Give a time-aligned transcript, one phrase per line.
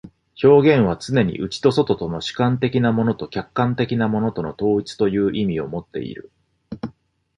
[0.43, 6.31] 表現はつねに内と外との、主観的なものと客観的なものとの統一という意味をもっている。